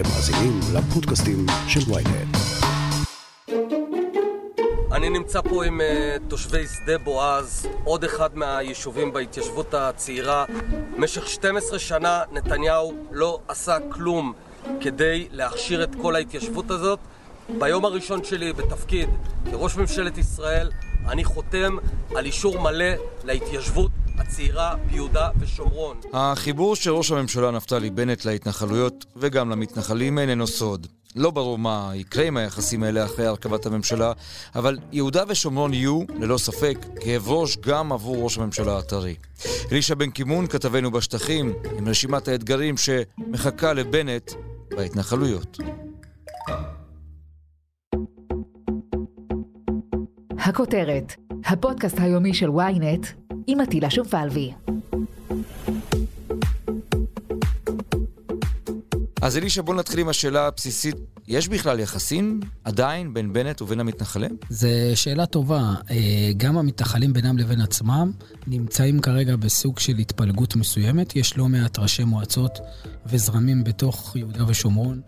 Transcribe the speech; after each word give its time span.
אתם 0.00 0.08
מאזינים 0.08 0.60
לפודקאסטים 0.74 1.46
של 1.68 1.80
ויינט. 1.92 2.36
אני 4.92 5.10
נמצא 5.10 5.40
פה 5.40 5.64
עם 5.64 5.80
uh, 5.80 5.84
תושבי 6.28 6.66
שדה 6.66 6.98
בועז, 6.98 7.66
עוד 7.84 8.04
אחד 8.04 8.36
מהיישובים 8.36 9.12
בהתיישבות 9.12 9.74
הצעירה. 9.74 10.44
במשך 10.96 11.28
12 11.28 11.78
שנה 11.78 12.22
נתניהו 12.32 12.94
לא 13.10 13.40
עשה 13.48 13.76
כלום 13.88 14.32
כדי 14.80 15.28
להכשיר 15.30 15.84
את 15.84 15.94
כל 16.02 16.14
ההתיישבות 16.14 16.70
הזאת. 16.70 16.98
ביום 17.58 17.84
הראשון 17.84 18.24
שלי 18.24 18.52
בתפקיד 18.52 19.08
כראש 19.50 19.76
ממשלת 19.76 20.18
ישראל, 20.18 20.70
אני 21.08 21.24
חותם 21.24 21.76
על 22.14 22.24
אישור 22.24 22.60
מלא 22.60 22.94
להתיישבות 23.24 23.89
הצעירה 24.20 24.74
ביהודה 24.90 25.28
ושומרון. 25.38 26.00
החיבור 26.12 26.76
של 26.76 26.90
ראש 26.90 27.10
הממשלה 27.10 27.50
נפתלי 27.50 27.90
בנט 27.90 28.24
להתנחלויות 28.24 29.06
וגם 29.16 29.50
למתנחלים 29.50 30.18
איננו 30.18 30.46
סוד. 30.46 30.86
לא 31.16 31.30
ברור 31.30 31.58
מה 31.58 31.90
יקרה 31.94 32.24
עם 32.24 32.36
היחסים 32.36 32.82
האלה 32.82 33.04
אחרי 33.04 33.26
הרכבת 33.26 33.66
הממשלה, 33.66 34.12
אבל 34.54 34.78
יהודה 34.92 35.22
ושומרון 35.28 35.74
יהיו, 35.74 36.02
ללא 36.18 36.38
ספק, 36.38 36.78
כאב 37.00 37.28
ראש 37.28 37.56
גם 37.56 37.92
עבור 37.92 38.24
ראש 38.24 38.38
הממשלה 38.38 38.78
הטרי. 38.78 39.14
אלישע 39.72 39.94
בן 39.94 40.10
קימון, 40.10 40.46
כתבנו 40.46 40.90
בשטחים, 40.90 41.52
עם 41.78 41.88
רשימת 41.88 42.28
האתגרים 42.28 42.74
שמחכה 42.76 43.72
לבנט 43.72 44.32
בהתנחלויות. 44.70 45.58
הכותרת, 50.38 51.14
הפודקאסט 51.44 51.98
היומי 52.00 52.34
של 52.34 52.48
ynet 52.48 53.29
עם 53.50 53.60
עטילה 53.60 53.90
שומפלבי. 53.90 54.52
אז 59.22 59.36
אלישע, 59.36 59.62
בוא 59.62 59.74
נתחיל 59.74 60.00
עם 60.00 60.08
השאלה 60.08 60.46
הבסיסית. 60.46 60.96
יש 61.30 61.48
בכלל 61.48 61.80
יחסים 61.80 62.40
עדיין 62.64 63.14
בין 63.14 63.32
בנט 63.32 63.62
ובין 63.62 63.80
המתנחלים? 63.80 64.36
זו 64.48 64.68
שאלה 64.94 65.26
טובה. 65.26 65.74
אה, 65.90 66.30
גם 66.36 66.58
המתנחלים 66.58 67.12
בינם 67.12 67.38
לבין 67.38 67.60
עצמם 67.60 68.12
נמצאים 68.46 69.00
כרגע 69.00 69.36
בסוג 69.36 69.78
של 69.78 69.96
התפלגות 69.98 70.56
מסוימת. 70.56 71.16
יש 71.16 71.38
לא 71.38 71.48
מעט 71.48 71.78
ראשי 71.78 72.04
מועצות 72.04 72.58
וזרמים 73.06 73.64
בתוך 73.64 74.16
יהודה 74.16 74.44
ושומרון, 74.48 75.00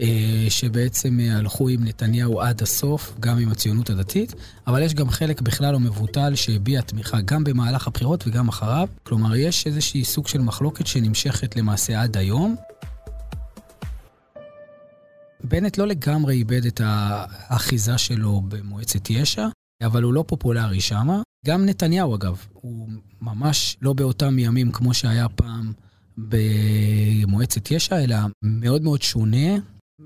אה, 0.00 0.46
שבעצם 0.48 1.20
אה, 1.20 1.36
הלכו 1.36 1.68
עם 1.68 1.84
נתניהו 1.84 2.40
עד 2.40 2.62
הסוף, 2.62 3.14
גם 3.20 3.38
עם 3.38 3.48
הציונות 3.48 3.90
הדתית, 3.90 4.34
אבל 4.66 4.82
יש 4.82 4.94
גם 4.94 5.10
חלק 5.10 5.40
בכלל 5.40 5.72
לא 5.72 5.80
מבוטל 5.80 6.34
שהביע 6.34 6.80
תמיכה 6.80 7.20
גם 7.20 7.44
במהלך 7.44 7.86
הבחירות 7.86 8.24
וגם 8.26 8.48
אחריו. 8.48 8.88
כלומר, 9.02 9.36
יש 9.36 9.66
איזושהי 9.66 10.04
סוג 10.04 10.28
של 10.28 10.40
מחלוקת 10.40 10.86
שנמשכת 10.86 11.56
למעשה 11.56 12.02
עד 12.02 12.16
היום. 12.16 12.56
בנט 15.48 15.78
לא 15.78 15.86
לגמרי 15.86 16.34
איבד 16.34 16.66
את 16.66 16.80
האחיזה 16.84 17.98
שלו 17.98 18.40
במועצת 18.48 19.10
יש"ע, 19.10 19.48
אבל 19.82 20.02
הוא 20.02 20.14
לא 20.14 20.24
פופולרי 20.26 20.80
שמה. 20.80 21.22
גם 21.46 21.66
נתניהו, 21.66 22.14
אגב, 22.14 22.46
הוא 22.52 22.88
ממש 23.20 23.76
לא 23.82 23.92
באותם 23.92 24.38
ימים 24.38 24.72
כמו 24.72 24.94
שהיה 24.94 25.28
פעם 25.28 25.72
במועצת 26.18 27.70
יש"ע, 27.70 28.04
אלא 28.04 28.16
מאוד 28.42 28.82
מאוד 28.82 29.02
שונה. 29.02 29.56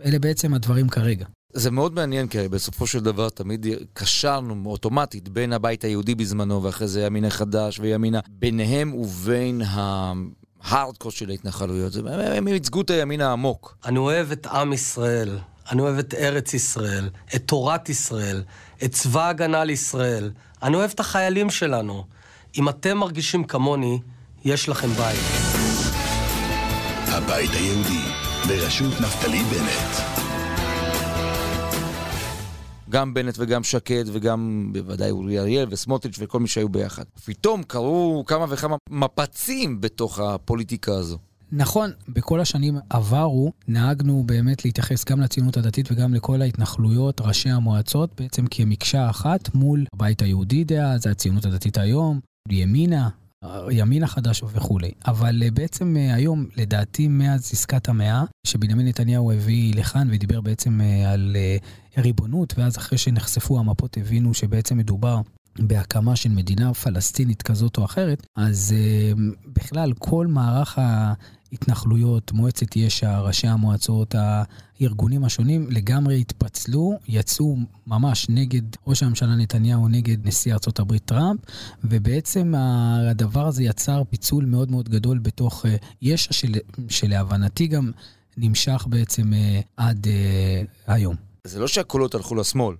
אלה 0.04 0.18
בעצם 0.18 0.54
הדברים 0.54 0.88
כרגע. 0.88 1.26
זה 1.52 1.70
מאוד 1.70 1.94
מעניין, 1.94 2.28
כי 2.28 2.48
בסופו 2.48 2.86
של 2.86 3.00
דבר 3.00 3.28
תמיד 3.28 3.66
קשרנו 3.92 4.70
אוטומטית 4.70 5.28
בין 5.28 5.52
הבית 5.52 5.84
היהודי 5.84 6.14
בזמנו, 6.14 6.62
ואחרי 6.62 6.88
זה 6.88 7.02
ימינה 7.02 7.30
חדש 7.30 7.78
וימינה, 7.78 8.20
ביניהם 8.30 8.94
ובין 8.94 9.62
ה... 9.62 10.12
ההארדקור 10.64 11.10
של 11.10 11.30
ההתנחלויות, 11.30 11.92
הם 12.36 12.48
ייצגו 12.48 12.80
את 12.80 12.90
הימין 12.90 13.20
העמוק. 13.20 13.76
אני 13.84 13.98
אוהב 13.98 14.32
את 14.32 14.46
עם 14.46 14.72
ישראל, 14.72 15.38
אני 15.70 15.82
אוהב 15.82 15.98
את 15.98 16.14
ארץ 16.14 16.54
ישראל, 16.54 17.08
את 17.34 17.42
תורת 17.46 17.88
ישראל, 17.88 18.42
את 18.84 18.92
צבא 18.92 19.22
ההגנה 19.22 19.64
לישראל, 19.64 20.30
אני 20.62 20.76
אוהב 20.76 20.90
את 20.94 21.00
החיילים 21.00 21.50
שלנו. 21.50 22.04
אם 22.58 22.68
אתם 22.68 22.96
מרגישים 22.98 23.44
כמוני, 23.44 24.00
יש 24.44 24.68
לכם 24.68 24.88
בית. 24.88 25.18
הבית 27.06 27.50
היהודי, 27.50 28.02
בראשות 28.48 29.00
נפתלי 29.00 29.42
בנט. 29.42 30.11
גם 32.92 33.14
בנט 33.14 33.34
וגם 33.38 33.64
שקד 33.64 34.04
וגם 34.12 34.70
בוודאי 34.72 35.10
אורי 35.10 35.38
אריאל 35.38 35.66
וסמוטריץ' 35.70 36.16
וכל 36.18 36.40
מי 36.40 36.48
שהיו 36.48 36.68
ביחד. 36.68 37.04
פתאום 37.24 37.62
קרו 37.62 38.24
כמה 38.26 38.46
וכמה 38.48 38.76
מפצים 38.90 39.80
בתוך 39.80 40.20
הפוליטיקה 40.20 40.92
הזו. 40.92 41.18
נכון, 41.52 41.90
בכל 42.08 42.40
השנים 42.40 42.78
עברו 42.90 43.52
נהגנו 43.68 44.22
באמת 44.26 44.64
להתייחס 44.64 45.04
גם 45.04 45.20
לציונות 45.20 45.56
הדתית 45.56 45.92
וגם 45.92 46.14
לכל 46.14 46.42
ההתנחלויות, 46.42 47.20
ראשי 47.20 47.50
המועצות, 47.50 48.20
בעצם 48.20 48.44
כמקשה 48.50 49.10
אחת 49.10 49.54
מול 49.54 49.84
הבית 49.94 50.22
היהודי 50.22 50.64
דאז, 50.64 51.06
הציונות 51.06 51.44
הדתית 51.44 51.78
היום, 51.78 52.20
ימינה, 52.48 53.08
הימין 53.42 54.02
החדש 54.02 54.42
וכולי. 54.42 54.90
אבל 55.06 55.42
אה, 55.42 55.50
בעצם 55.50 55.96
אה, 55.96 56.14
היום, 56.14 56.46
לדעתי, 56.56 57.08
מאז 57.08 57.50
עסקת 57.52 57.88
המאה, 57.88 58.24
שבנימין 58.46 58.88
נתניהו 58.88 59.32
הביא 59.32 59.74
לכאן 59.74 60.08
ודיבר 60.10 60.40
בעצם 60.40 60.80
אה, 60.80 61.12
על 61.12 61.36
ריבונות, 61.98 62.54
ואז 62.58 62.78
אחרי 62.78 62.98
שנחשפו 62.98 63.58
המפות 63.58 63.96
הבינו 63.96 64.34
שבעצם 64.34 64.78
מדובר 64.78 65.20
בהקמה 65.58 66.16
של 66.16 66.28
מדינה 66.28 66.74
פלסטינית 66.74 67.42
כזאת 67.42 67.78
או 67.78 67.84
אחרת, 67.84 68.26
אז 68.36 68.74
בכלל 69.46 69.92
כל 69.98 70.26
מערך 70.26 70.78
ההתנחלויות, 71.52 72.32
מועצת 72.32 72.76
יש"ע, 72.76 73.20
ראשי 73.20 73.46
המועצות, 73.46 74.14
הארגונים 74.80 75.24
השונים 75.24 75.66
לגמרי 75.70 76.20
התפצלו, 76.20 76.98
יצאו 77.08 77.56
ממש 77.86 78.26
נגד 78.28 78.62
ראש 78.86 79.02
הממשלה 79.02 79.36
נתניהו, 79.36 79.88
נגד 79.88 80.26
נשיא 80.26 80.52
ארצות 80.52 80.78
הברית 80.78 81.04
טראמפ, 81.04 81.40
ובעצם 81.84 82.54
הדבר 82.56 83.46
הזה 83.46 83.62
יצר 83.62 84.02
פיצול 84.10 84.44
מאוד 84.44 84.70
מאוד 84.70 84.88
גדול 84.88 85.18
בתוך 85.18 85.64
uh, 85.64 85.68
יש"ע, 86.02 86.32
של, 86.32 86.52
שלהבנתי 86.88 87.66
גם 87.66 87.90
נמשך 88.36 88.86
בעצם 88.88 89.32
uh, 89.32 89.64
עד 89.76 90.06
uh, 90.06 90.10
היום. 90.86 91.16
זה 91.44 91.60
לא 91.60 91.68
שהקולות 91.68 92.14
הלכו 92.14 92.34
לשמאל. 92.34 92.76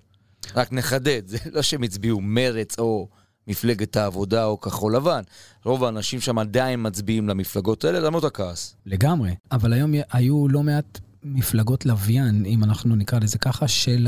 רק 0.55 0.71
נחדד, 0.71 1.21
זה 1.25 1.37
לא 1.51 1.61
שהם 1.61 1.83
הצביעו 1.83 2.21
מרץ 2.21 2.79
או 2.79 3.07
מפלגת 3.47 3.97
העבודה 3.97 4.45
או 4.45 4.61
כחול 4.61 4.95
לבן. 4.95 5.21
רוב 5.65 5.83
האנשים 5.83 6.21
שם 6.21 6.39
עדיין 6.39 6.87
מצביעים 6.87 7.29
למפלגות 7.29 7.83
האלה 7.85 7.99
למרות 7.99 8.23
הכעס. 8.23 8.75
לגמרי, 8.85 9.35
אבל 9.51 9.73
היום 9.73 9.91
היו 10.11 10.47
לא 10.47 10.63
מעט 10.63 10.99
מפלגות 11.23 11.85
לוויין, 11.85 12.45
אם 12.45 12.63
אנחנו 12.63 12.95
נקרא 12.95 13.19
לזה 13.19 13.37
ככה, 13.37 13.67
של 13.67 14.07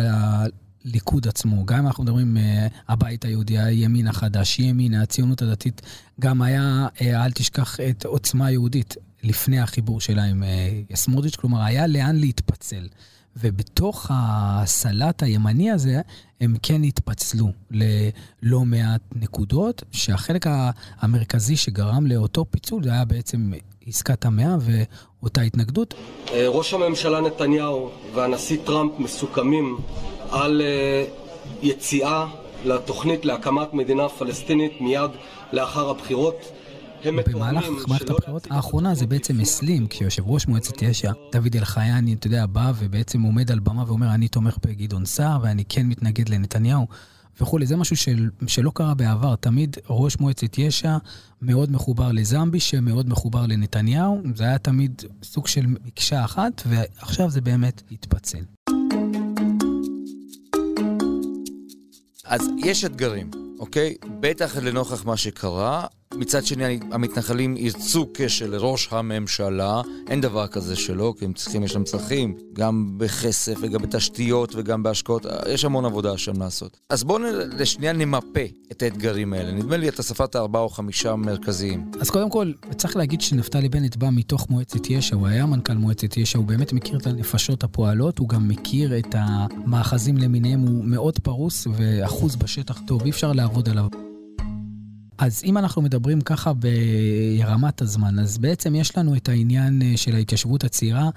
הליכוד 0.85 1.27
עצמו. 1.27 1.65
גם 1.65 1.77
אם 1.77 1.87
אנחנו 1.87 2.03
מדברים, 2.03 2.37
uh, 2.37 2.73
הבית 2.87 3.25
היהודי, 3.25 3.59
הימין 3.59 4.07
החדש, 4.07 4.59
ימין, 4.59 4.93
הציונות 4.93 5.41
הדתית, 5.41 5.81
גם 6.19 6.41
היה, 6.41 6.87
uh, 6.95 7.01
אל 7.01 7.31
תשכח 7.31 7.79
את 7.79 8.05
עוצמה 8.05 8.51
יהודית 8.51 8.95
לפני 9.23 9.59
החיבור 9.59 10.01
שלה 10.01 10.23
עם 10.23 10.43
uh, 10.43 10.95
סמוטריץ', 10.95 11.35
כלומר, 11.35 11.61
היה 11.61 11.87
לאן 11.87 12.15
להתפצל. 12.15 12.87
ובתוך 13.35 14.07
הסלט 14.13 15.23
הימני 15.23 15.71
הזה, 15.71 16.01
הם 16.41 16.55
כן 16.63 16.83
התפצלו 16.83 17.47
ללא 17.71 18.59
מעט 18.65 19.01
נקודות, 19.15 19.83
שהחלק 19.91 20.45
המרכזי 20.99 21.55
שגרם 21.55 22.07
לאותו 22.07 22.45
פיצול 22.51 22.83
זה 22.83 22.91
היה 22.91 23.05
בעצם 23.05 23.51
עסקת 23.87 24.25
המאה 24.25 24.55
ואותה 24.59 25.41
התנגדות. 25.41 25.93
אה, 26.31 26.47
ראש 26.47 26.73
הממשלה 26.73 27.21
נתניהו 27.21 27.89
והנשיא 28.13 28.57
טראמפ 28.65 28.91
מסוכמים 28.99 29.77
על 30.31 30.61
אה, 30.61 31.05
יציאה 31.61 32.25
לתוכנית 32.65 33.25
להקמת 33.25 33.73
מדינה 33.73 34.09
פלסטינית 34.09 34.81
מיד 34.81 35.11
לאחר 35.53 35.89
הבחירות. 35.89 36.51
במהלך 37.11 37.65
מערכת 37.87 38.09
הבחירות 38.09 38.47
האחרונה 38.49 38.95
זה 38.95 39.07
בעצם 39.07 39.39
הסלים, 39.39 39.87
כי 39.87 40.03
יושב 40.03 40.23
ראש 40.27 40.47
מועצת 40.47 40.81
יש"ע, 40.81 41.11
דוד 41.31 41.55
אלחייני, 41.55 42.13
אתה 42.13 42.27
יודע, 42.27 42.45
בא 42.45 42.71
ובעצם 42.77 43.21
עומד 43.21 43.51
על 43.51 43.59
במה 43.59 43.83
ואומר, 43.87 44.13
אני 44.13 44.27
תומך 44.27 44.57
בגדעון 44.65 45.05
סער 45.05 45.39
ואני 45.41 45.63
כן 45.69 45.85
מתנגד 45.87 46.29
לנתניהו. 46.29 46.87
וכולי, 47.41 47.65
זה 47.65 47.75
משהו 47.75 47.95
של, 47.95 48.29
שלא 48.47 48.71
קרה 48.73 48.93
בעבר. 48.93 49.35
תמיד 49.35 49.77
ראש 49.89 50.19
מועצת 50.19 50.57
יש"ע 50.57 50.97
מאוד 51.41 51.71
מחובר 51.71 52.11
לזמבי, 52.11 52.59
שמאוד 52.59 53.09
מחובר 53.09 53.45
לנתניהו. 53.45 54.21
זה 54.35 54.43
היה 54.43 54.57
תמיד 54.57 55.01
סוג 55.23 55.47
של 55.47 55.65
מקשה 55.67 56.25
אחת, 56.25 56.61
ועכשיו 56.65 57.29
זה 57.29 57.41
באמת 57.41 57.81
התפצל. 57.91 58.41
אז 62.25 62.41
יש 62.57 62.85
אתגרים, 62.85 63.31
אוקיי? 63.59 63.95
בטח 64.19 64.57
לנוכח 64.57 65.05
מה 65.05 65.17
שקרה, 65.17 65.85
מצד 66.17 66.45
שני, 66.45 66.79
המתנחלים 66.91 67.57
ירצו 67.57 68.07
קשר 68.13 68.49
לראש 68.49 68.87
הממשלה. 68.91 69.81
אין 70.07 70.21
דבר 70.21 70.47
כזה 70.47 70.75
שלא, 70.75 71.13
כי 71.19 71.25
הם 71.25 71.33
צריכים, 71.33 71.63
יש 71.63 71.75
להם 71.75 71.83
צרכים, 71.83 72.35
גם 72.53 72.97
בכסף 72.97 73.55
וגם 73.61 73.81
בתשתיות 73.81 74.55
וגם 74.55 74.83
בהשקעות. 74.83 75.25
יש 75.49 75.65
המון 75.65 75.85
עבודה 75.85 76.17
שם 76.17 76.39
לעשות. 76.39 76.77
אז 76.89 77.03
בואו 77.03 77.19
לשנייה 77.57 77.93
נמפה 77.93 78.39
את 78.71 78.83
האתגרים 78.83 79.33
האלה. 79.33 79.51
נדמה 79.51 79.77
לי 79.77 79.89
אתה 79.89 80.03
ספרת 80.03 80.35
ארבעה 80.35 80.61
או 80.61 80.69
חמישה 80.69 81.15
מרכזיים. 81.15 81.91
אז 82.01 82.09
קודם 82.09 82.29
כל, 82.29 82.51
צריך 82.77 82.95
להגיד 82.97 83.21
שנפתלי 83.21 83.69
בנט 83.69 83.95
בא 83.95 84.09
מתוך 84.11 84.49
מועצת 84.49 84.89
יש"ע, 84.89 85.15
הוא 85.15 85.27
היה 85.27 85.45
מנכ"ל 85.45 85.73
מועצת 85.73 86.17
יש"ע, 86.17 86.37
הוא 86.37 86.47
באמת 86.47 86.73
מכיר 86.73 86.99
את 86.99 87.07
הנפשות 87.07 87.63
הפועלות, 87.63 88.19
הוא 88.19 88.29
גם 88.29 88.47
מכיר 88.47 88.97
את 88.97 89.15
המאחזים 89.17 90.17
למיניהם, 90.17 90.59
הוא 90.59 90.85
מאוד 90.85 91.19
פרוס 91.19 91.67
ואחוז 91.77 92.35
בשטח 92.35 92.79
טוב, 92.87 93.03
אי 93.03 93.09
אפשר 93.09 93.31
לעבוד 93.31 93.69
עליו. 93.69 94.14
אז 95.17 95.41
אם 95.45 95.57
אנחנו 95.57 95.81
מדברים 95.81 96.21
ככה 96.21 96.51
ברמת 96.53 97.81
הזמן, 97.81 98.19
אז 98.19 98.37
בעצם 98.37 98.75
יש 98.75 98.97
לנו 98.97 99.15
את 99.15 99.29
העניין 99.29 99.81
אה, 99.81 99.93
של 99.95 100.15
ההתיישבות 100.15 100.63
הצעירה. 100.63 101.09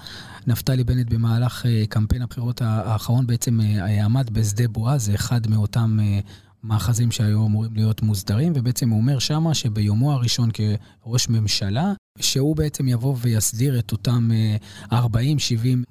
נפתלי 0.46 0.84
בנט 0.84 1.06
במהלך 1.12 1.66
אה, 1.66 1.84
קמפיין 1.88 2.22
הבחירות 2.22 2.62
האחרון 2.62 3.26
בעצם 3.26 3.60
אה, 3.60 4.04
עמד 4.04 4.30
בשדה 4.32 4.68
בועה, 4.68 4.98
זה 4.98 5.14
אחד 5.14 5.50
מאותם 5.50 5.98
מאחזים 6.62 7.10
שהיו 7.10 7.46
אמורים 7.46 7.70
להיות 7.74 8.02
מוסדרים, 8.02 8.52
ובעצם 8.56 8.90
הוא 8.90 9.00
אומר 9.00 9.18
שמה 9.18 9.54
שביומו 9.54 10.12
הראשון 10.12 10.50
כראש 10.52 11.28
ממשלה, 11.28 11.92
שהוא 12.20 12.56
בעצם 12.56 12.88
יבוא 12.88 13.16
ויסדיר 13.20 13.78
את 13.78 13.92
אותם 13.92 14.30
40-70 14.92 14.94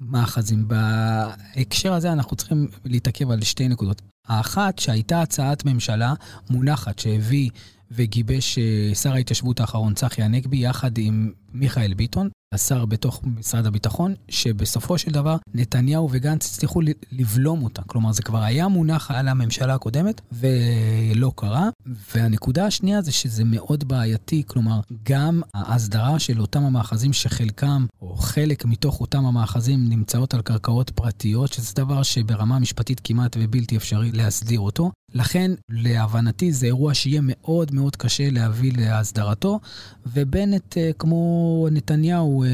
מאחזים. 0.00 0.68
בהקשר 0.68 1.92
הזה 1.92 2.12
אנחנו 2.12 2.36
צריכים 2.36 2.68
להתעכב 2.84 3.30
על 3.30 3.42
שתי 3.42 3.68
נקודות. 3.68 4.02
האחת, 4.28 4.78
שהייתה 4.78 5.22
הצעת 5.22 5.64
ממשלה 5.64 6.14
מונחת 6.50 6.98
שהביא 6.98 7.50
וגיבש 7.90 8.58
אה, 8.58 8.94
שר 8.94 9.12
ההתיישבות 9.12 9.60
האחרון, 9.60 9.94
צחי 9.94 10.22
הנגבי, 10.22 10.56
יחד 10.56 10.98
עם 10.98 11.32
מיכאל 11.52 11.94
ביטון, 11.94 12.28
השר 12.54 12.84
בתוך 12.84 13.20
משרד 13.24 13.66
הביטחון, 13.66 14.14
שבסופו 14.28 14.98
של 14.98 15.10
דבר 15.10 15.36
נתניהו 15.54 16.08
וגנץ 16.12 16.46
הצליחו 16.46 16.80
לבלום 17.12 17.62
אותה. 17.62 17.82
כלומר, 17.82 18.12
זה 18.12 18.22
כבר 18.22 18.42
היה 18.42 18.68
מונח 18.68 19.10
על 19.10 19.28
הממשלה 19.28 19.74
הקודמת, 19.74 20.20
ולא 20.32 21.32
קרה. 21.36 21.68
והנקודה 22.14 22.66
השנייה 22.66 23.02
זה 23.02 23.12
שזה 23.12 23.44
מאוד 23.44 23.88
בעייתי, 23.88 24.42
כלומר, 24.46 24.80
גם 25.02 25.42
ההסדרה 25.54 26.18
של 26.18 26.40
אותם 26.40 26.62
המאחזים 26.62 27.12
שחלקם, 27.12 27.86
או 28.02 28.16
חלק 28.16 28.64
מתוך 28.64 29.00
אותם 29.00 29.26
המאחזים, 29.26 29.88
נמצאות 29.88 30.34
על 30.34 30.42
קרקעות 30.42 30.90
פרטיות, 30.90 31.52
שזה 31.52 31.72
דבר 31.76 32.02
שברמה 32.02 32.58
משפטית 32.58 33.00
כמעט 33.04 33.36
ובלתי 33.40 33.76
אפשרי 33.76 34.12
להסדיר 34.12 34.60
אותו. 34.60 34.90
לכן, 35.14 35.50
להבנתי, 35.68 36.52
זה 36.52 36.66
אירוע 36.66 36.94
שיהיה 36.94 37.20
מאוד 37.22 37.74
מאוד 37.74 37.96
קשה 37.96 38.30
להביא 38.30 38.72
להסדרתו, 38.76 39.60
ובנט, 40.06 40.78
אה, 40.78 40.90
כמו 40.98 41.68
נתניהו, 41.70 42.44
אה, 42.44 42.48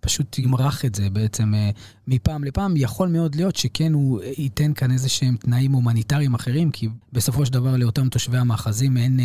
פשוט 0.00 0.38
ימרח 0.38 0.84
את 0.84 0.94
זה 0.94 1.10
בעצם 1.10 1.54
אה, 1.54 1.70
מפעם 2.06 2.44
לפעם. 2.44 2.76
יכול 2.76 3.08
מאוד 3.08 3.34
להיות 3.34 3.56
שכן, 3.56 3.92
הוא 3.92 4.20
ייתן 4.38 4.72
כאן 4.74 4.92
איזה 4.92 5.08
שהם 5.08 5.36
תנאים 5.36 5.72
הומניטריים 5.72 6.34
אחרים, 6.34 6.70
כי 6.70 6.88
בסופו 7.12 7.46
של 7.46 7.52
דבר 7.52 7.76
לאותם 7.76 8.08
תושבי 8.08 8.38
המאחזים 8.38 8.96
אין 8.96 9.20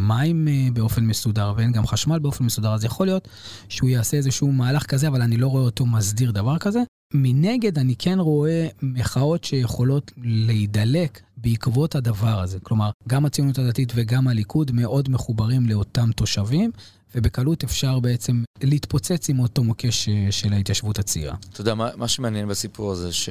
מים 0.00 0.48
באופן 0.72 1.04
מסודר 1.04 1.52
ואין 1.56 1.72
גם 1.72 1.86
חשמל 1.86 2.18
באופן 2.18 2.44
מסודר, 2.44 2.74
אז 2.74 2.84
יכול 2.84 3.06
להיות 3.06 3.28
שהוא 3.68 3.90
יעשה 3.90 4.16
איזשהו 4.16 4.52
מהלך 4.52 4.86
כזה, 4.86 5.08
אבל 5.08 5.22
אני 5.22 5.36
לא 5.36 5.46
רואה 5.46 5.62
אותו 5.62 5.86
מסדיר 5.86 6.30
דבר 6.30 6.58
כזה. 6.58 6.80
מנגד, 7.14 7.78
אני 7.78 7.94
כן 7.98 8.18
רואה 8.20 8.68
מחאות 8.82 9.44
שיכולות 9.44 10.12
להידלק 10.24 11.20
בעקבות 11.36 11.94
הדבר 11.94 12.40
הזה. 12.40 12.60
כלומר, 12.60 12.90
גם 13.08 13.26
הציונות 13.26 13.58
הדתית 13.58 13.92
וגם 13.94 14.28
הליכוד 14.28 14.72
מאוד 14.72 15.08
מחוברים 15.08 15.66
לאותם 15.66 16.10
תושבים, 16.16 16.70
ובקלות 17.14 17.64
אפשר 17.64 18.00
בעצם 18.00 18.42
להתפוצץ 18.62 19.28
עם 19.28 19.38
אותו 19.38 19.64
מוקש 19.64 20.08
אה, 20.08 20.26
של 20.30 20.52
ההתיישבות 20.52 20.98
הצעירה. 20.98 21.36
אתה 21.52 21.60
יודע, 21.60 21.74
מה, 21.74 21.90
מה 21.96 22.08
שמעניין 22.08 22.48
בסיפור 22.48 22.92
הזה, 22.92 23.12
ש... 23.12 23.28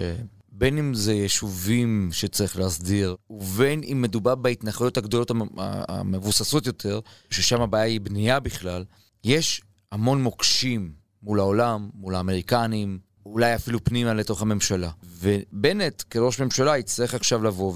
בין 0.52 0.78
אם 0.78 0.94
זה 0.94 1.14
יישובים 1.14 2.10
שצריך 2.12 2.60
להסדיר, 2.60 3.16
ובין 3.30 3.82
אם 3.84 4.02
מדובר 4.02 4.36
בהתנחלויות 4.36 4.98
הגדולות 4.98 5.32
המבוססות 5.58 6.66
יותר, 6.68 7.00
ששם 7.30 7.62
הבעיה 7.62 7.84
היא 7.84 8.02
בנייה 8.02 8.40
בכלל, 8.40 8.84
יש 9.24 9.62
המון 9.92 10.24
מוקשים 10.24 10.92
מול 11.24 11.40
העולם, 11.40 11.90
מול 11.94 12.16
האמריקנים, 12.16 13.00
אולי 13.34 13.56
אפילו 13.56 13.84
פנימה 13.84 14.14
לתוך 14.14 14.42
הממשלה. 14.42 14.90
ובנט, 15.04 16.04
כראש 16.10 16.40
ממשלה, 16.40 16.78
יצטרך 16.78 17.14
עכשיו 17.14 17.44
לבוא 17.44 17.74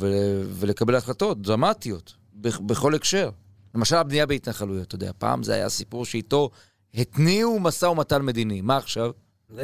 ולקבל 0.50 0.96
החלטות 0.96 1.42
דרמטיות, 1.42 2.14
בכל 2.42 2.96
הקשר. 2.96 3.30
למשל 3.76 3.96
הבנייה 3.96 4.26
בהתנחלויות, 4.26 4.88
אתה 4.88 4.96
יודע, 4.96 5.12
פעם 5.18 5.44
זה 5.44 5.54
היה 5.54 5.70
סיפור 5.70 6.06
שאיתו 6.06 6.50
התניעו 6.94 7.60
משא 7.60 7.86
ומתן 7.86 8.22
מדיני. 8.22 8.62
מה 8.62 8.78
עכשיו? 8.78 9.12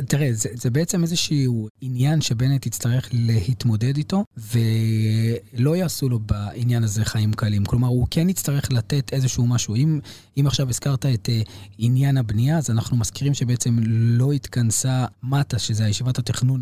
תראה, 0.07 0.33
זה, 0.33 0.49
זה 0.53 0.69
בעצם 0.69 1.03
איזשהו 1.03 1.67
עניין 1.81 2.21
שבנט 2.21 2.65
יצטרך 2.65 3.09
להתמודד 3.13 3.97
איתו, 3.97 4.23
ולא 4.37 5.75
יעשו 5.75 6.09
לו 6.09 6.19
בעניין 6.19 6.83
הזה 6.83 7.05
חיים 7.05 7.33
קלים. 7.33 7.65
כלומר, 7.65 7.87
הוא 7.87 8.07
כן 8.11 8.29
יצטרך 8.29 8.71
לתת 8.71 9.13
איזשהו 9.13 9.47
משהו. 9.47 9.75
אם, 9.75 9.99
אם 10.37 10.47
עכשיו 10.47 10.69
הזכרת 10.69 11.05
את 11.05 11.29
uh, 11.29 11.49
עניין 11.77 12.17
הבנייה, 12.17 12.57
אז 12.57 12.69
אנחנו 12.69 12.97
מזכירים 12.97 13.33
שבעצם 13.33 13.77
לא 13.83 14.31
התכנסה 14.31 15.05
מטה, 15.23 15.59
שזה 15.59 15.85
הישיבת 15.85 16.19
התכנון 16.19 16.61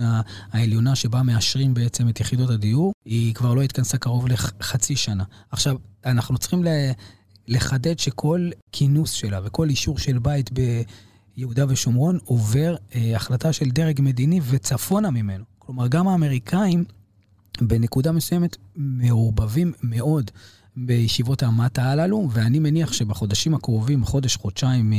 העליונה 0.52 0.96
שבה 0.96 1.24
מאשרים 1.24 1.74
בעצם 1.74 2.10
את 2.10 2.20
יחידות 2.20 2.50
הדיור, 2.50 2.94
היא 3.06 3.34
כבר 3.34 3.54
לא 3.54 3.62
התכנסה 3.62 3.98
קרוב 3.98 4.28
לחצי 4.28 4.96
שנה. 4.96 5.24
עכשיו, 5.52 5.76
אנחנו 6.06 6.38
צריכים 6.38 6.64
ל... 6.64 6.68
לחדד 7.48 8.00
שכל 8.00 8.50
כינוס 8.72 9.12
שלה 9.12 9.40
וכל 9.44 9.70
אישור 9.70 9.98
של 9.98 10.20
בית 10.20 10.50
ב... 10.54 10.82
יהודה 11.38 11.66
ושומרון 11.70 12.18
עובר 12.26 12.76
אה, 12.96 13.16
החלטה 13.16 13.54
של 13.54 13.70
דרג 13.70 14.02
מדיני 14.02 14.40
וצפונה 14.50 15.12
ממנו. 15.12 15.44
כלומר, 15.60 15.88
גם 15.88 16.08
האמריקאים 16.08 16.84
בנקודה 17.62 18.12
מסוימת 18.12 18.58
מעורבבים 18.76 19.74
מאוד 19.84 20.32
בישיבות 20.78 21.44
המטה 21.44 21.84
הללו, 21.84 22.30
ואני 22.32 22.60
מניח 22.60 22.94
שבחודשים 22.94 23.54
הקרובים, 23.54 24.06
חודש, 24.06 24.36
חודשיים 24.36 24.94
אה, 24.94 24.98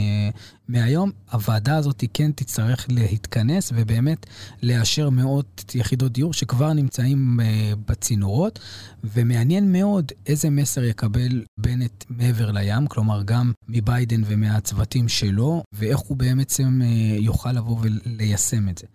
מהיום, 0.69 1.11
הוועדה 1.33 1.77
הזאת 1.77 2.05
כן 2.15 2.33
תצטרך 2.33 2.87
להתכנס 2.89 3.73
ובאמת 3.75 4.27
לאשר 4.63 5.11
מאות 5.11 5.65
יחידות 5.75 6.13
דיור 6.13 6.33
שכבר 6.33 6.73
נמצאים 6.73 7.41
אה, 7.41 7.73
בצינורות, 7.89 8.59
ומעניין 9.05 9.73
מאוד 9.73 10.13
איזה 10.27 10.51
מסר 10.51 10.85
יקבל 10.85 11.45
בנט 11.61 12.05
מעבר 12.11 12.51
לים, 12.51 12.87
כלומר 12.87 13.23
גם 13.23 13.53
מביידן 13.69 14.23
ומהצוותים 14.27 15.09
שלו, 15.09 15.63
ואיך 15.73 15.99
הוא 15.99 16.17
בעצם 16.17 16.81
אה, 16.83 17.17
יוכל 17.19 17.53
לבוא 17.53 17.79
וליישם 17.81 18.69
את 18.69 18.79
זה. 18.79 18.87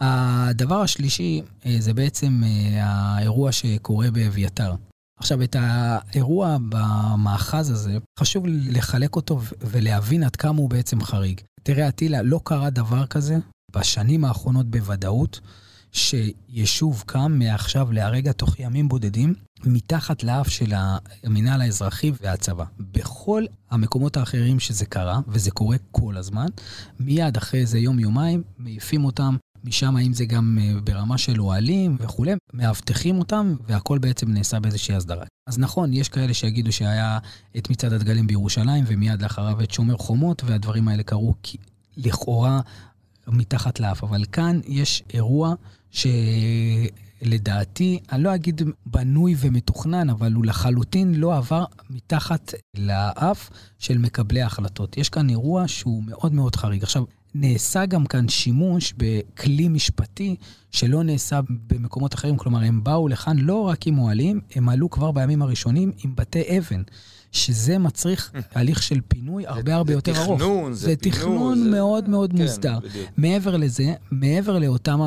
הדבר 0.00 0.80
השלישי 0.80 1.42
זה 1.78 1.94
בעצם 1.94 2.42
האירוע 2.76 3.52
שקורה 3.52 4.10
באביתר. 4.10 4.74
עכשיו, 5.22 5.42
את 5.42 5.56
האירוע 5.58 6.56
במאחז 6.68 7.70
הזה, 7.70 7.98
חשוב 8.18 8.44
לחלק 8.46 9.16
אותו 9.16 9.40
ולהבין 9.60 10.22
עד 10.22 10.36
כמה 10.36 10.58
הוא 10.58 10.70
בעצם 10.70 11.02
חריג. 11.04 11.40
תראה, 11.62 11.88
אטילה, 11.88 12.22
לא 12.22 12.40
קרה 12.44 12.70
דבר 12.70 13.06
כזה 13.06 13.38
בשנים 13.74 14.24
האחרונות 14.24 14.70
בוודאות, 14.70 15.40
שיישוב 15.92 17.02
קם 17.06 17.38
מעכשיו 17.38 17.92
להרגע 17.92 18.32
תוך 18.32 18.60
ימים 18.60 18.88
בודדים, 18.88 19.34
מתחת 19.64 20.22
לאף 20.22 20.48
של 20.48 20.72
המינהל 21.24 21.60
האזרחי 21.60 22.12
והצבא. 22.22 22.64
בכל 22.78 23.44
המקומות 23.70 24.16
האחרים 24.16 24.60
שזה 24.60 24.86
קרה, 24.86 25.20
וזה 25.28 25.50
קורה 25.50 25.76
כל 25.90 26.16
הזמן, 26.16 26.46
מיד 27.00 27.36
אחרי 27.36 27.60
איזה 27.60 27.78
יום-יומיים 27.78 28.42
מעיפים 28.58 29.04
אותם 29.04 29.36
משם, 29.64 29.96
האם 29.96 30.12
זה 30.12 30.24
גם 30.24 30.58
אה, 30.60 30.80
ברמה 30.84 31.18
של 31.18 31.40
אוהלים 31.40 31.96
וכולי, 32.00 32.32
מאבטחים 32.54 33.18
אותם, 33.18 33.54
והכל 33.68 33.98
בעצם 33.98 34.30
נעשה 34.30 34.60
באיזושהי 34.60 34.94
הסדרה. 34.94 35.24
אז 35.46 35.58
נכון, 35.58 35.92
יש 35.92 36.08
כאלה 36.08 36.34
שיגידו 36.34 36.72
שהיה 36.72 37.18
את 37.56 37.70
מצעד 37.70 37.92
הדגלים 37.92 38.26
בירושלים, 38.26 38.84
ומיד 38.86 39.22
לאחריו 39.22 39.62
את 39.62 39.70
שומר 39.70 39.96
חומות, 39.96 40.42
והדברים 40.46 40.88
האלה 40.88 41.02
קרו 41.02 41.34
לכאורה 41.96 42.60
מתחת 43.26 43.80
לאף. 43.80 44.04
אבל 44.04 44.24
כאן 44.32 44.60
יש 44.66 45.02
אירוע 45.14 45.54
שלדעתי, 47.20 47.98
אני 48.12 48.22
לא 48.22 48.34
אגיד 48.34 48.62
בנוי 48.86 49.34
ומתוכנן, 49.38 50.10
אבל 50.10 50.32
הוא 50.32 50.44
לחלוטין 50.44 51.14
לא 51.14 51.36
עבר 51.36 51.64
מתחת 51.90 52.54
לאף 52.76 53.50
של 53.78 53.98
מקבלי 53.98 54.42
ההחלטות. 54.42 54.96
יש 54.96 55.08
כאן 55.08 55.30
אירוע 55.30 55.68
שהוא 55.68 56.02
מאוד 56.06 56.32
מאוד 56.32 56.56
חריג. 56.56 56.82
עכשיו, 56.82 57.04
נעשה 57.34 57.86
גם 57.86 58.06
כאן 58.06 58.28
שימוש 58.28 58.94
בכלי 58.96 59.68
משפטי 59.68 60.36
שלא 60.70 61.02
נעשה 61.02 61.40
במקומות 61.66 62.14
אחרים. 62.14 62.36
כלומר, 62.36 62.62
הם 62.62 62.84
באו 62.84 63.08
לכאן 63.08 63.38
לא 63.38 63.60
רק 63.60 63.86
עם 63.86 63.98
אוהלים, 63.98 64.40
הם 64.54 64.68
עלו 64.68 64.90
כבר 64.90 65.10
בימים 65.10 65.42
הראשונים 65.42 65.92
עם 66.04 66.16
בתי 66.16 66.58
אבן. 66.58 66.82
שזה 67.32 67.78
מצריך 67.78 68.32
הליך 68.54 68.82
של 68.82 69.00
פינוי 69.08 69.46
הרבה 69.46 69.74
הרבה 69.74 69.92
יותר 69.92 70.12
ארוך. 70.16 70.38
זה 70.40 70.44
תכנון, 70.44 70.72
זה 70.72 70.96
פינוי. 70.96 70.96
זה 70.96 70.96
תכנון 70.96 71.70
מאוד 71.70 72.08
מאוד 72.08 72.32
כן, 72.32 72.42
מוסדר. 72.42 72.78
בדיוק. 72.78 73.10
מעבר 73.16 73.56
לזה, 73.56 73.94
מעבר 74.10 74.58
לאותם 74.58 75.00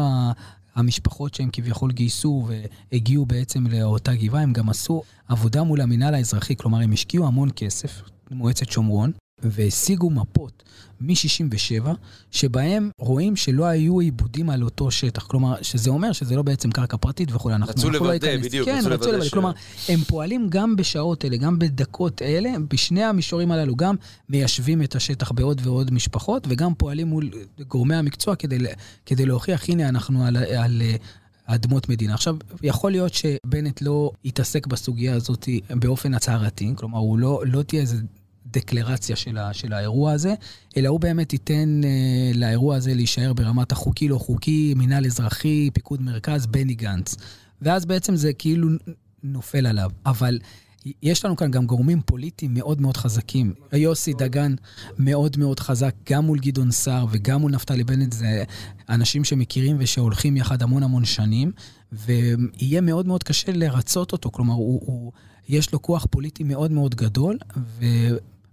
המשפחות 0.75 1.34
שהם 1.34 1.50
כביכול 1.53 1.91
גייסו 1.91 2.48
והגיעו 2.91 3.25
בעצם 3.25 3.67
לאותה 3.67 4.15
גבעה, 4.15 4.41
הם 4.41 4.53
גם 4.53 4.70
עשו 4.70 5.03
עבודה 5.27 5.63
מול 5.63 5.82
המינהל 5.82 6.13
האזרחי, 6.13 6.55
כלומר, 6.55 6.82
הם 6.82 6.91
השקיעו 6.91 7.27
המון 7.27 7.50
כסף, 7.55 8.01
מועצת 8.32 8.70
שומרון, 8.70 9.12
והשיגו 9.42 10.10
מפות 10.10 10.63
מ-67, 11.01 11.88
שבהם 12.32 12.89
רואים 13.00 13.36
שלא 13.36 13.65
היו 13.65 14.00
עיבודים 14.00 14.50
על 14.50 14.63
אותו 14.63 14.92
שטח. 14.92 15.24
כלומר, 15.24 15.56
שזה 15.62 15.89
אומר 15.89 16.12
שזה 16.12 16.36
לא 16.36 16.42
בעצם 16.42 16.72
קרקע 16.72 16.98
פרטית 16.98 17.32
וכולי. 17.32 17.56
רצו 17.68 17.89
לא 17.89 18.00
לוודא, 18.00 18.38
בדיוק, 18.38 18.70
כן, 18.70 18.82
רצו 18.86 19.12
לוודא. 19.12 19.25
ש- 19.25 19.30
כלומר, 19.30 19.51
הם 19.89 20.00
פועלים 20.00 20.48
גם 20.50 20.75
בשעות 20.75 21.25
אלה, 21.25 21.38
גם 21.38 21.60
בדקות 21.60 22.22
אלה, 22.22 22.50
בשני 22.70 23.04
המישורים 23.04 23.51
הללו, 23.51 23.75
גם 23.75 23.96
מיישבים 24.30 24.82
את 24.82 24.96
השטח 24.96 25.32
בעוד 25.32 25.62
ועוד 25.63 25.94
משפחות, 25.94 26.48
וגם 26.50 26.75
פועלים 26.75 27.08
מול 27.08 27.30
גורמי 27.68 27.96
המקצוע 27.96 28.36
כדי, 28.36 28.58
כדי 29.06 29.25
להוכיח, 29.25 29.70
הנה, 29.70 29.89
אנחנו 29.89 30.25
על, 30.25 30.38
על 30.38 30.82
אה, 30.82 30.96
אדמות 31.46 31.89
מדינה. 31.89 32.13
עכשיו, 32.13 32.36
יכול 32.63 32.92
להיות 32.92 33.13
שבנט 33.13 33.82
לא 33.82 34.12
יתעסק 34.24 34.68
בסוגיה 34.68 35.15
הזאת 35.15 35.50
באופן 35.70 36.13
הצהרתי, 36.13 36.74
כלומר, 36.75 37.00
הוא 37.00 37.20
לא, 37.20 37.44
לא 37.46 37.62
תהיה 37.63 37.82
איזה 37.82 37.98
דקלרציה 38.46 39.16
של, 39.16 39.38
ה, 39.38 39.54
של 39.54 39.74
האירוע 39.74 40.12
הזה, 40.12 40.34
אלא 40.78 40.90
הוא 40.90 41.00
באמת 41.00 41.34
ייתן 41.34 41.82
אה, 41.84 42.32
לאירוע 42.36 42.75
הזה 42.75 42.94
להישאר 42.94 43.34
ברמת 43.34 43.72
החוקי, 43.72 44.08
לא 44.08 44.18
חוקי, 44.18 44.74
מינהל 44.78 45.06
אזרחי, 45.06 45.70
פיקוד 45.74 46.02
מרכז, 46.02 46.46
בני 46.46 46.75
גנץ. 46.75 47.16
ואז 47.62 47.86
בעצם 47.86 48.16
זה 48.16 48.34
כאילו 48.34 48.70
נופל 49.24 49.68
עליו. 49.68 49.92
אבל 50.06 50.40
יש 51.04 51.25
לנו 51.25 51.36
כאן 51.36 51.52
גם 51.52 51.66
גורמים 51.66 52.02
פוליטיים 52.02 52.54
מאוד 52.54 52.82
מאוד 52.82 52.98
חזקים. 52.98 53.54
יוסי 53.74 54.14
דגן 54.14 54.56
מאוד 55.00 55.38
מאוד 55.38 55.60
חזק, 55.60 55.96
גם 56.10 56.25
מול 56.25 56.40
גדעון 56.40 56.72
סער 56.72 57.06
וגם 57.12 57.42
מול 57.42 57.52
נפתלי 57.52 57.84
בנט, 57.84 58.14
זה 58.14 58.44
אנשים 58.90 59.24
שמכירים 59.24 59.75
ושהולכים 59.80 60.38
יחד 60.38 60.62
המון 60.62 60.84
המון 60.84 61.06
שנים, 61.06 61.52
ויהיה 61.92 62.82
מאוד 62.82 63.08
מאוד 63.08 63.24
קשה 63.24 63.52
לרצות 63.52 64.12
אותו. 64.12 64.32
כלומר, 64.32 64.54
הוא, 64.54 64.82
הוא, 64.86 65.12
יש 65.48 65.74
לו 65.74 65.82
כוח 65.82 66.06
פוליטי 66.10 66.44
מאוד 66.44 66.72
מאוד 66.72 66.96
גדול, 66.96 67.38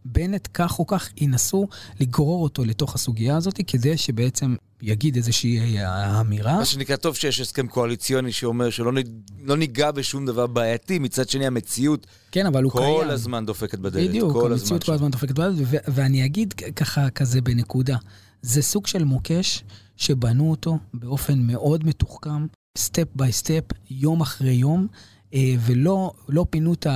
ובנט 0.06 0.48
כך 0.54 0.78
או 0.78 0.86
כך 0.86 1.08
ינסו 1.16 1.68
לגרור 2.00 2.42
אותו 2.42 2.64
לתוך 2.64 2.94
הסוגיה 2.94 3.36
הזאת, 3.36 3.60
כדי 3.66 3.96
שבעצם 3.96 4.56
יגיד 4.82 5.16
איזושהי 5.16 5.76
אמירה. 6.20 6.56
מה 6.56 6.64
שנקרא, 6.64 6.96
טוב 6.96 7.16
שיש 7.16 7.40
הסכם 7.40 7.66
קואליציוני 7.66 8.32
שאומר 8.32 8.70
שלא 8.70 8.92
לא 9.42 9.56
ניגע 9.56 9.90
בשום 9.90 10.26
דבר 10.26 10.46
בעייתי, 10.46 10.98
מצד 10.98 11.28
שני 11.28 11.46
המציאות 11.46 12.06
כן, 12.32 12.46
אבל 12.46 12.62
הוא 12.64 12.72
קיים. 12.72 12.84
כל 12.84 13.10
הזמן 13.10 13.46
דופקת 13.46 13.78
בדלת. 13.78 14.08
בדיוק, 14.08 14.32
כל 14.32 14.52
המציאות 14.52 14.62
הזמן 14.62 14.78
כל 14.86 14.92
הזמן 14.92 15.10
דופקת 15.10 15.30
בדלת, 15.30 15.54
ו- 15.58 15.76
ואני 15.88 16.24
אגיד 16.24 16.52
ככה, 16.52 17.10
כזה 17.10 17.40
בנקודה. 17.40 17.96
זה 18.42 18.62
סוג 18.62 18.86
של 18.86 19.04
מוקש 19.04 19.64
שבנו 19.96 20.50
אותו 20.50 20.78
באופן 20.94 21.38
מאוד 21.38 21.86
מתוחכם, 21.86 22.46
step 22.78 23.08
by 23.14 23.32
step, 23.32 23.64
יום 23.90 24.20
אחרי 24.20 24.52
יום, 24.52 24.86
אה, 25.34 25.54
ולא 25.60 26.12
לא 26.28 26.46
פינו 26.50 26.72
את 26.72 26.86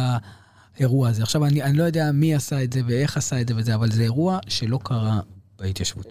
האירוע 0.76 1.09
הזה. 1.09 1.23
עכשיו, 1.23 1.45
אני, 1.45 1.62
אני 1.62 1.78
לא 1.78 1.83
יודע 1.83 2.12
מי 2.12 2.35
עשה 2.35 2.62
את 2.62 2.73
זה 2.73 2.80
ואיך 2.87 3.16
עשה 3.16 3.40
את 3.40 3.49
זה 3.49 3.54
וזה, 3.56 3.75
אבל 3.75 3.90
זה 3.90 4.02
אירוע 4.02 4.38
שלא 4.49 4.78
קרה 4.83 5.21
בהתיישבות. 5.59 6.06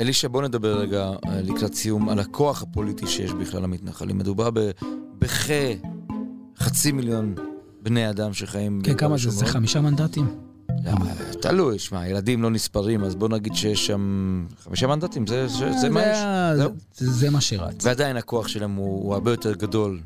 אלישע, 0.00 0.28
בוא 0.28 0.42
נדבר 0.42 0.78
רגע 0.78 1.10
אה, 1.26 1.42
לקראת 1.42 1.74
סיום 1.74 2.08
על 2.08 2.18
הכוח 2.18 2.62
הפוליטי 2.62 3.06
שיש 3.06 3.32
בכלל 3.32 3.62
למתנחלים. 3.62 4.18
מדובר 4.18 4.50
בכחצי 5.18 6.92
מיליון 6.92 7.34
בני 7.82 8.10
אדם 8.10 8.32
שחיים 8.32 8.80
כן, 8.84 8.96
כמה 8.96 9.16
זה? 9.18 9.30
זה. 9.30 9.46
חמישה 9.46 9.80
מנדטים? 9.80 10.53
אה, 10.86 10.92
תלוי, 11.42 11.78
שמע, 11.78 12.08
ילדים 12.08 12.42
לא 12.42 12.50
נספרים, 12.50 13.04
אז 13.04 13.14
בוא 13.14 13.28
נגיד 13.28 13.54
שיש 13.54 13.86
שם 13.86 14.46
חמישה 14.64 14.86
מנדטים, 14.86 15.26
זה, 15.26 15.46
זה, 15.48 15.72
זה 15.80 15.90
מה 15.90 16.02
יש. 16.02 16.18
זהו. 16.56 16.70
זה, 16.94 17.10
זה 17.10 17.30
מה 17.30 17.40
שרץ. 17.40 17.84
ועדיין 17.86 18.16
הכוח 18.16 18.48
שלהם 18.48 18.74
הוא, 18.74 19.04
הוא 19.04 19.14
הרבה 19.14 19.30
יותר 19.30 19.54
גדול 19.54 20.00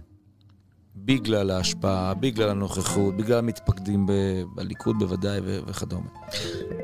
בגלל 0.97 1.51
ההשפעה, 1.51 2.15
בגלל 2.15 2.49
הנוכחות, 2.49 3.17
בגלל 3.17 3.39
המתפקדים 3.39 4.07
ב, 4.07 4.13
בליכוד 4.55 4.99
בוודאי 4.99 5.41
ו, 5.45 5.59
וכדומה. 5.67 6.09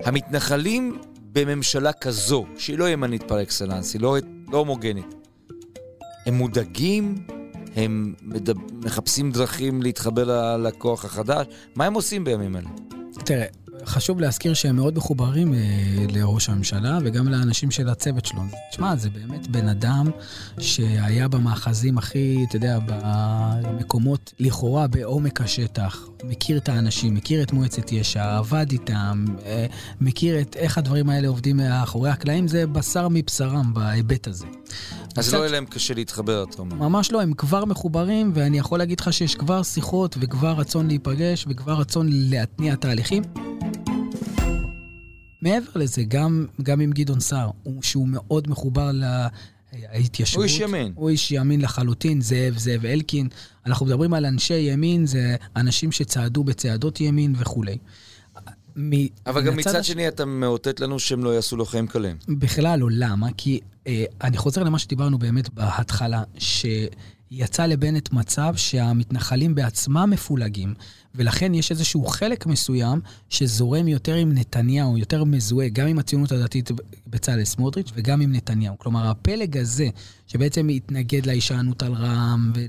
המתנחלים 0.04 0.98
בממשלה 1.32 1.92
כזו, 1.92 2.44
שהיא 2.58 2.78
לא 2.78 2.88
ימנית 2.88 3.22
פר 3.22 3.42
אקסלנס, 3.42 3.94
היא 3.94 4.00
לא, 4.00 4.16
לא 4.52 4.58
הומוגנית, 4.58 5.14
הם 6.26 6.34
מודאגים, 6.34 7.14
הם 7.76 8.14
מדב, 8.22 8.54
מחפשים 8.84 9.30
דרכים 9.30 9.82
להתחבר 9.82 10.24
ל- 10.24 10.66
לכוח 10.68 11.04
החדש, 11.04 11.46
מה 11.74 11.84
הם 11.86 11.94
עושים 11.94 12.24
בימים 12.24 12.56
אלה? 12.56 12.68
תראה, 13.24 13.46
חשוב 13.86 14.20
להזכיר 14.20 14.54
שהם 14.54 14.76
מאוד 14.76 14.96
מחוברים 14.96 15.54
אה, 15.54 15.58
לראש 16.08 16.48
הממשלה 16.48 16.98
וגם 17.04 17.28
לאנשים 17.28 17.70
של 17.70 17.88
הצוות 17.88 18.26
שלו. 18.26 18.42
תשמע, 18.70 18.96
זה 18.96 19.10
באמת 19.10 19.48
בן 19.48 19.68
אדם 19.68 20.10
שהיה 20.58 21.28
במאחזים 21.28 21.98
הכי, 21.98 22.44
אתה 22.48 22.56
יודע, 22.56 22.78
במקומות 22.86 24.32
לכאורה 24.38 24.86
בעומק 24.86 25.40
השטח. 25.40 26.08
מכיר 26.24 26.58
את 26.58 26.68
האנשים, 26.68 27.14
מכיר 27.14 27.42
את 27.42 27.52
מועצת 27.52 27.92
יש"ע, 27.92 28.36
עבד 28.36 28.66
איתם, 28.72 29.24
אה, 29.44 29.66
מכיר 30.00 30.40
את 30.40 30.56
איך 30.56 30.78
הדברים 30.78 31.10
האלה 31.10 31.28
עובדים 31.28 31.56
מאחורי 31.56 32.10
הקלעים, 32.10 32.48
זה 32.48 32.66
בשר 32.66 33.08
מבשרם 33.10 33.74
בהיבט 33.74 34.26
הזה. 34.26 34.46
אז 35.16 35.34
לא 35.34 35.38
יהיה 35.38 35.50
להם 35.50 35.66
קשה 35.66 35.94
להתחבר, 35.94 36.44
אתה 36.50 36.58
אומר. 36.58 36.88
ממש 36.88 37.12
לא, 37.12 37.22
הם 37.22 37.32
כבר 37.32 37.64
מחוברים, 37.64 38.32
ואני 38.34 38.58
יכול 38.58 38.78
להגיד 38.78 39.00
לך 39.00 39.12
שיש 39.12 39.34
כבר 39.34 39.62
שיחות 39.62 40.16
וכבר 40.20 40.52
רצון 40.52 40.86
להיפגש 40.86 41.44
וכבר 41.48 41.72
רצון 41.72 42.06
להתניע 42.10 42.74
תהליכים. 42.74 43.22
מעבר 45.44 45.70
לזה, 45.74 46.02
גם, 46.08 46.46
גם 46.62 46.80
עם 46.80 46.90
גדעון 46.92 47.20
סער, 47.20 47.50
הוא- 47.62 47.82
שהוא 47.82 48.08
מאוד 48.08 48.50
מחובר 48.50 48.90
להתיישבות. 49.94 50.36
הוא 50.36 50.44
איש 50.44 50.60
ימין. 50.60 50.92
הוא 50.94 51.10
איש 51.10 51.30
ימין 51.32 51.60
לחלוטין, 51.60 52.20
זאב, 52.20 52.58
זאב 52.58 52.84
אלקין. 52.86 53.28
אנחנו 53.66 53.86
מדברים 53.86 54.14
על 54.14 54.26
אנשי 54.26 54.54
ימין, 54.54 55.06
זה 55.06 55.36
אנשים 55.56 55.92
שצעדו 55.92 56.44
בצעדות 56.44 57.00
ימין 57.00 57.34
וכולי. 57.38 57.78
מ- 58.76 59.06
אבל 59.26 59.42
גם 59.46 59.56
מצד 59.56 59.74
הש- 59.74 59.88
שני 59.88 60.08
אתה 60.08 60.24
מאותת 60.24 60.80
לנו 60.80 60.98
שהם 60.98 61.24
לא 61.24 61.34
יעשו 61.34 61.56
לו 61.56 61.64
חיים 61.66 61.86
קלים. 61.86 62.16
בכלל 62.28 62.78
לא, 62.80 62.88
למה? 62.90 63.28
כי 63.36 63.60
אה, 63.86 64.04
אני 64.22 64.36
חוזר 64.36 64.62
למה 64.62 64.78
שדיברנו 64.78 65.18
באמת 65.18 65.50
בהתחלה, 65.54 66.22
שיצא 67.36 67.66
לבנט 67.66 68.12
מצב 68.12 68.54
שהמתנחלים 68.56 69.54
בעצמם 69.54 70.10
מפולגים, 70.10 70.74
ולכן 71.14 71.54
יש 71.54 71.70
איזשהו 71.70 72.06
חלק 72.06 72.46
מסוים 72.46 73.00
שזורם 73.28 73.88
יותר 73.88 74.14
עם 74.14 74.32
נתניהו, 74.32 74.98
יותר 74.98 75.24
מזוהה, 75.24 75.68
גם 75.68 75.86
עם 75.86 75.98
הציונות 75.98 76.32
הדתית 76.32 76.70
בצלאל 77.06 77.44
סמוטריץ' 77.44 77.90
וגם 77.94 78.20
עם 78.20 78.32
נתניהו. 78.32 78.78
כלומר, 78.78 79.10
הפלג 79.10 79.58
הזה, 79.58 79.88
שבעצם 80.26 80.68
התנגד 80.68 81.26
להישענות 81.26 81.82
על 81.82 81.92
רע"מ 81.92 82.52
ול, 82.54 82.66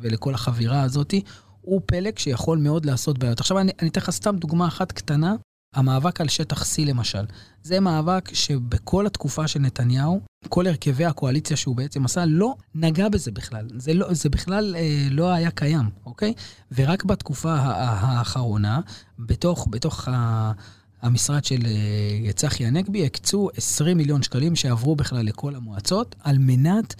ולכל 0.00 0.34
החבירה 0.34 0.82
הזאת, 0.82 1.14
הוא 1.60 1.80
פלג 1.86 2.18
שיכול 2.18 2.58
מאוד 2.58 2.86
לעשות 2.86 3.18
בעיות. 3.18 3.40
עכשיו, 3.40 3.58
אני 3.58 3.72
אתן 3.88 4.00
לך 4.00 4.10
סתם 4.10 4.36
דוגמה 4.36 4.66
אחת 4.68 4.92
קטנה. 4.92 5.34
המאבק 5.74 6.20
על 6.20 6.28
שטח 6.28 6.62
C 6.62 6.80
למשל, 6.86 7.24
זה 7.62 7.80
מאבק 7.80 8.34
שבכל 8.34 9.06
התקופה 9.06 9.48
של 9.48 9.60
נתניהו, 9.60 10.20
כל 10.48 10.66
הרכבי 10.66 11.04
הקואליציה 11.04 11.56
שהוא 11.56 11.76
בעצם 11.76 12.04
עשה, 12.04 12.24
לא 12.24 12.54
נגע 12.74 13.08
בזה 13.08 13.30
בכלל. 13.30 13.66
זה, 13.76 13.94
לא, 13.94 14.14
זה 14.14 14.28
בכלל 14.28 14.76
אה, 14.78 15.08
לא 15.10 15.30
היה 15.30 15.50
קיים, 15.50 15.90
אוקיי? 16.06 16.34
ורק 16.72 17.04
בתקופה 17.04 17.54
האחרונה, 17.54 18.80
בתוך, 19.18 19.68
בתוך 19.70 20.08
ה... 20.08 20.52
המשרד 21.02 21.44
של 21.44 21.66
אה, 21.66 22.32
צחי 22.32 22.66
הנגבי 22.66 23.06
הקצו 23.06 23.48
20 23.56 23.96
מיליון 23.96 24.22
שקלים 24.22 24.56
שעברו 24.56 24.96
בכלל 24.96 25.26
לכל 25.26 25.54
המועצות, 25.54 26.16
על 26.20 26.38
מנת 26.38 26.94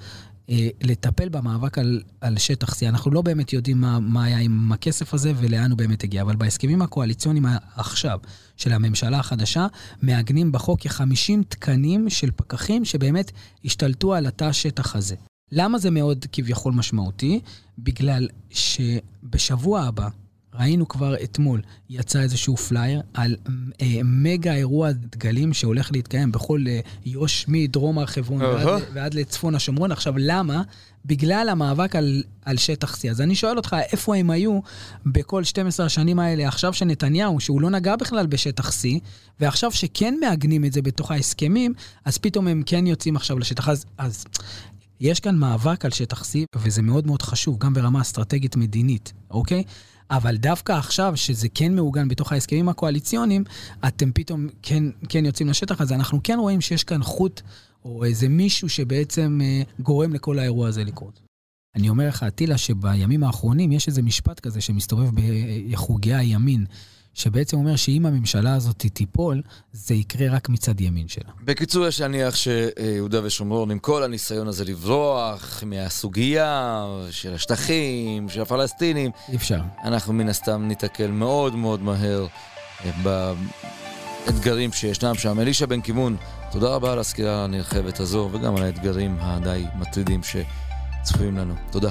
לטפל 0.82 1.28
במאבק 1.28 1.78
על, 1.78 2.02
על 2.20 2.38
שטח 2.38 2.72
C. 2.72 2.76
אנחנו 2.88 3.10
לא 3.10 3.22
באמת 3.22 3.52
יודעים 3.52 3.80
מה, 3.80 4.00
מה 4.00 4.24
היה 4.24 4.38
עם 4.38 4.72
הכסף 4.72 5.14
הזה 5.14 5.32
ולאן 5.36 5.70
הוא 5.70 5.78
באמת 5.78 6.04
הגיע, 6.04 6.22
אבל 6.22 6.36
בהסכמים 6.36 6.82
הקואליציוניים 6.82 7.46
עכשיו 7.76 8.18
של 8.56 8.72
הממשלה 8.72 9.18
החדשה, 9.18 9.66
מעגנים 10.02 10.52
בחוק 10.52 10.80
כ-50 10.80 11.42
תקנים 11.48 12.10
של 12.10 12.30
פקחים 12.36 12.84
שבאמת 12.84 13.32
השתלטו 13.64 14.14
על 14.14 14.26
התא 14.26 14.44
השטח 14.44 14.96
הזה. 14.96 15.14
למה 15.52 15.78
זה 15.78 15.90
מאוד 15.90 16.26
כביכול 16.32 16.72
משמעותי? 16.72 17.40
בגלל 17.78 18.28
שבשבוע 18.50 19.80
הבא, 19.80 20.08
ראינו 20.54 20.88
כבר 20.88 21.14
אתמול, 21.24 21.60
יצא 21.90 22.20
איזשהו 22.20 22.56
פלייר 22.56 23.00
על 23.14 23.36
אה, 23.80 24.00
מגה 24.04 24.54
אירוע 24.54 24.92
דגלים 24.92 25.52
שהולך 25.52 25.90
להתקיים 25.92 26.32
בכל 26.32 26.64
אה, 26.68 26.80
יו"ש 27.06 27.44
מדרום 27.48 27.98
הר 27.98 28.06
חברון 28.06 28.42
ועד, 28.42 28.66
אהה. 28.66 28.78
ועד 28.92 29.14
לצפון 29.14 29.54
השומרון. 29.54 29.92
עכשיו, 29.92 30.14
למה? 30.16 30.62
בגלל 31.04 31.48
המאבק 31.48 31.96
על, 31.96 32.22
על 32.44 32.56
שטח 32.56 32.96
C. 32.96 33.10
אז 33.10 33.20
אני 33.20 33.34
שואל 33.34 33.56
אותך, 33.56 33.76
איפה 33.92 34.16
הם 34.16 34.30
היו 34.30 34.60
בכל 35.06 35.44
12 35.44 35.86
השנים 35.86 36.18
האלה, 36.18 36.48
עכשיו 36.48 36.72
שנתניהו, 36.72 37.40
שהוא 37.40 37.60
לא 37.60 37.70
נגע 37.70 37.96
בכלל 37.96 38.26
בשטח 38.26 38.70
C, 38.70 38.84
ועכשיו 39.40 39.72
שכן 39.72 40.14
מעגנים 40.20 40.64
את 40.64 40.72
זה 40.72 40.82
בתוך 40.82 41.10
ההסכמים, 41.10 41.74
אז 42.04 42.18
פתאום 42.18 42.48
הם 42.48 42.62
כן 42.66 42.86
יוצאים 42.86 43.16
עכשיו 43.16 43.38
לשטח. 43.38 43.68
אז, 43.68 43.84
אז 43.98 44.24
יש 45.00 45.20
כאן 45.20 45.36
מאבק 45.36 45.84
על 45.84 45.90
שטח 45.90 46.22
C, 46.22 46.34
וזה 46.56 46.82
מאוד 46.82 47.06
מאוד 47.06 47.22
חשוב, 47.22 47.58
גם 47.58 47.74
ברמה 47.74 48.00
אסטרטגית 48.00 48.56
מדינית, 48.56 49.12
אוקיי? 49.30 49.64
אבל 50.10 50.36
דווקא 50.36 50.72
עכשיו, 50.72 51.12
שזה 51.16 51.48
כן 51.54 51.74
מעוגן 51.74 52.08
בתוך 52.08 52.32
ההסכמים 52.32 52.68
הקואליציוניים, 52.68 53.44
אתם 53.86 54.12
פתאום 54.12 54.48
כן, 54.62 54.84
כן 55.08 55.24
יוצאים 55.24 55.48
לשטח, 55.48 55.80
אז 55.80 55.92
אנחנו 55.92 56.20
כן 56.24 56.38
רואים 56.38 56.60
שיש 56.60 56.84
כאן 56.84 57.02
חוט 57.02 57.40
או 57.84 58.04
איזה 58.04 58.28
מישהו 58.28 58.68
שבעצם 58.68 59.40
אה, 59.42 59.62
גורם 59.80 60.12
לכל 60.12 60.38
האירוע 60.38 60.68
הזה 60.68 60.84
לקרות. 60.84 61.20
אני 61.76 61.88
אומר 61.88 62.08
לך, 62.08 62.22
אטילה, 62.22 62.58
שבימים 62.58 63.24
האחרונים 63.24 63.72
יש 63.72 63.88
איזה 63.88 64.02
משפט 64.02 64.40
כזה 64.40 64.60
שמסתובב 64.60 65.10
בחוגי 65.70 66.14
הימין, 66.14 66.64
שבעצם 67.14 67.56
אומר 67.56 67.76
שאם 67.76 68.06
הממשלה 68.06 68.54
הזאת 68.54 68.86
תיפול, 68.92 69.42
זה 69.72 69.94
יקרה 69.94 70.30
רק 70.30 70.48
מצד 70.48 70.80
ימין 70.80 71.08
שלה. 71.08 71.30
בקיצור, 71.44 71.86
יש 71.86 72.00
להניח 72.00 72.34
שיהודה 72.36 73.20
ושומרון, 73.24 73.70
עם 73.70 73.78
כל 73.78 74.02
הניסיון 74.02 74.48
הזה 74.48 74.64
לברוח 74.64 75.62
מהסוגיה 75.66 76.84
של 77.10 77.34
השטחים, 77.34 78.28
של 78.28 78.40
הפלסטינים, 78.40 79.10
אי 79.28 79.36
אפשר. 79.36 79.60
אנחנו 79.84 80.12
מן 80.12 80.28
הסתם 80.28 80.62
ניתקל 80.68 81.10
מאוד 81.10 81.54
מאוד 81.54 81.82
מהר 81.82 82.26
אה, 82.84 82.90
באתגרים 84.26 84.72
שישנם 84.72 85.14
שם. 85.14 85.40
אלישע 85.40 85.66
בן 85.66 85.80
קימון, 85.80 86.16
תודה 86.52 86.68
רבה 86.68 86.92
על 86.92 86.98
הסקירה 86.98 87.44
הנרחבת 87.44 88.00
הזו, 88.00 88.28
וגם 88.32 88.56
על 88.56 88.62
האתגרים 88.62 89.16
הדי 89.20 89.64
מטרידים 89.78 90.20
שצפויים 90.22 91.36
לנו. 91.36 91.54
תודה. 91.70 91.90